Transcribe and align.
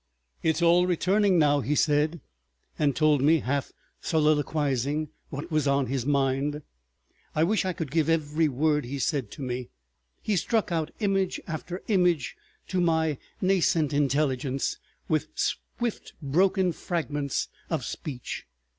"It's 0.41 0.63
all 0.63 0.87
returning 0.87 1.37
now," 1.37 1.59
he 1.61 1.75
said, 1.75 2.21
and 2.79 2.95
told 2.95 3.21
me 3.21 3.41
half 3.41 3.71
soliloquizingly 4.01 5.09
what 5.29 5.51
was 5.51 5.67
in 5.67 5.85
his 5.85 6.07
mind. 6.07 6.63
I 7.35 7.43
wish 7.43 7.65
I 7.65 7.73
could 7.73 7.91
give 7.91 8.09
every 8.09 8.47
word 8.47 8.83
he 8.85 8.97
said 8.97 9.29
to 9.33 9.43
me; 9.43 9.69
he 10.23 10.35
struck 10.37 10.71
out 10.71 10.89
image 11.01 11.39
after 11.45 11.83
image 11.87 12.35
to 12.69 12.81
my 12.81 13.19
nascent 13.41 13.93
intelligence, 13.93 14.75
with 15.07 15.27
swift 15.35 16.13
broken 16.19 16.71
fragments 16.71 17.47
of 17.69 17.85
speech. 17.85 18.47